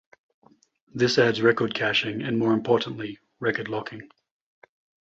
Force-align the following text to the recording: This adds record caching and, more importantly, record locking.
This 0.95 1.19
adds 1.19 1.43
record 1.43 1.75
caching 1.75 2.23
and, 2.23 2.39
more 2.39 2.53
importantly, 2.53 3.19
record 3.39 3.67
locking. 3.67 4.09